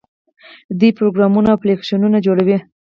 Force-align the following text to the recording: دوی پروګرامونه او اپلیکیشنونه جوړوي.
دوی 0.79 0.91
پروګرامونه 0.97 1.47
او 1.49 1.55
اپلیکیشنونه 1.57 2.17
جوړوي. 2.25 2.57